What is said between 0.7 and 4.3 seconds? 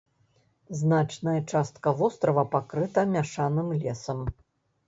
Значная частка вострава пакрыта мяшаным лесам.